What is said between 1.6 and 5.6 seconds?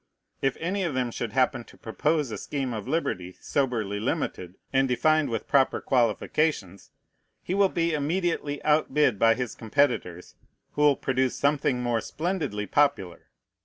to propose a scheme of liberty soberly limited, and defined with